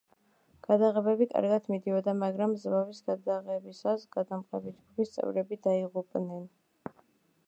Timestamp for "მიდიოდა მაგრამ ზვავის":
1.73-3.01